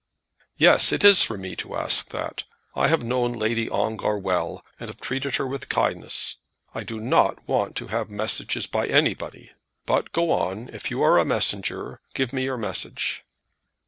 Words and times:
"Yes; 0.57 0.91
it 0.91 1.03
is 1.03 1.21
for 1.21 1.37
me 1.37 1.55
to 1.57 1.75
ask 1.75 2.09
that. 2.09 2.45
I 2.73 2.87
have 2.87 3.03
known 3.03 3.33
Lady 3.33 3.69
Ongar 3.69 4.17
well, 4.17 4.65
and 4.79 4.89
have 4.89 4.99
treated 4.99 5.35
her 5.35 5.45
with 5.45 5.69
kindness. 5.69 6.37
I 6.73 6.83
do 6.83 6.99
not 6.99 7.47
want 7.47 7.75
to 7.75 7.87
have 7.93 8.09
messages 8.09 8.65
by 8.65 8.87
anybody. 8.87 9.51
But 9.85 10.11
go 10.11 10.31
on. 10.31 10.69
If 10.69 10.89
you 10.89 11.03
are 11.03 11.19
a 11.19 11.23
messenger, 11.23 12.01
give 12.15 12.33
your 12.33 12.57
message." 12.57 13.23